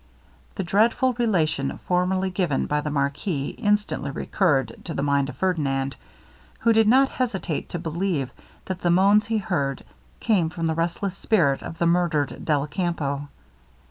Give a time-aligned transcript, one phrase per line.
[0.55, 5.95] The dreadful relation formerly given by the marquis instantly recurred to the mind of Ferdinand,
[6.61, 8.31] who did not hesitate to believe
[8.65, 9.83] that the moans he heard
[10.19, 13.27] came from the restless spirit of the murdered Della Campo.